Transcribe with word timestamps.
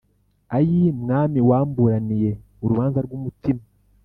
Ayii 0.57 0.91
Mwami 1.01 1.39
Wamburaniye 1.49 2.31
urubanza 2.63 2.97
rwumutima 3.05 3.63